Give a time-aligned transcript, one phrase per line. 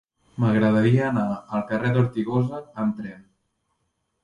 [0.43, 1.25] M'agradaria anar
[1.59, 3.23] al carrer d'Ortigosa amb tren.